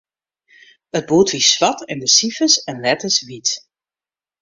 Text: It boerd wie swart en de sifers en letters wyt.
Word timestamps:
It 0.99 1.07
boerd 1.09 1.29
wie 1.33 1.45
swart 1.49 1.79
en 1.91 1.99
de 2.03 2.09
sifers 2.17 2.55
en 2.69 2.83
letters 2.85 3.17
wyt. 3.29 3.49